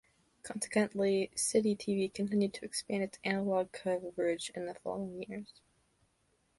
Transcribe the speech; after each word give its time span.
Consequently, 0.41 1.29
Citytv 1.35 2.11
continued 2.15 2.55
to 2.55 2.65
expand 2.65 3.03
its 3.03 3.19
analogue 3.23 3.71
coverage 3.71 4.49
in 4.55 4.65
the 4.65 4.73
following 4.73 5.23
years. 5.29 5.53